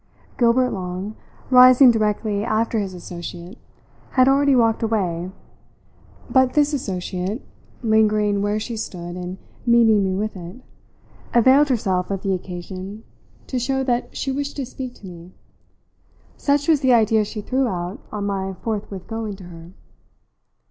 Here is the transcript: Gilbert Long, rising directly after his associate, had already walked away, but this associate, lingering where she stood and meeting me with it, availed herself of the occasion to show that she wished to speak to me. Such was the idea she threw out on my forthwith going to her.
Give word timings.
Gilbert 0.39 0.71
Long, 0.71 1.13
rising 1.51 1.91
directly 1.91 2.43
after 2.43 2.79
his 2.79 2.95
associate, 2.95 3.59
had 4.13 4.27
already 4.27 4.55
walked 4.55 4.81
away, 4.81 5.29
but 6.27 6.55
this 6.55 6.73
associate, 6.73 7.45
lingering 7.83 8.41
where 8.41 8.59
she 8.59 8.75
stood 8.75 9.15
and 9.15 9.37
meeting 9.63 10.03
me 10.03 10.15
with 10.15 10.35
it, 10.35 10.59
availed 11.35 11.69
herself 11.69 12.09
of 12.09 12.23
the 12.23 12.33
occasion 12.33 13.03
to 13.45 13.59
show 13.59 13.83
that 13.83 14.17
she 14.17 14.31
wished 14.31 14.55
to 14.55 14.65
speak 14.65 14.95
to 14.95 15.05
me. 15.05 15.33
Such 16.35 16.67
was 16.67 16.79
the 16.79 16.93
idea 16.93 17.23
she 17.23 17.41
threw 17.41 17.67
out 17.67 17.99
on 18.11 18.25
my 18.25 18.55
forthwith 18.63 19.05
going 19.05 19.35
to 19.35 19.43
her. 19.43 19.71